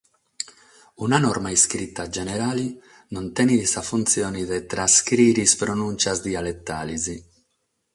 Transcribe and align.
Una 0.95 1.19
norma 1.19 1.51
iscrita 1.51 2.09
generale 2.09 2.75
non 3.09 3.33
tenet 3.35 3.67
sa 3.67 3.83
funtzione 3.91 4.41
de 4.49 4.57
“trascrìere” 4.71 5.43
sas 5.47 5.59
pronùntzias 5.61 6.19
dialetales. 6.27 7.03